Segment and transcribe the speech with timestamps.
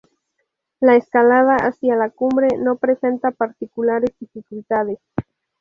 [0.79, 4.97] La escalada hacia la cumbre no presenta particulares dificultades.